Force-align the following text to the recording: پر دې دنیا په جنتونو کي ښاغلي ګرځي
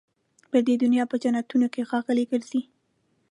پر 0.49 0.59
دې 0.67 0.75
دنیا 0.83 1.03
په 1.11 1.15
جنتونو 1.23 1.67
کي 1.73 1.81
ښاغلي 1.89 2.25
ګرځي 2.31 2.61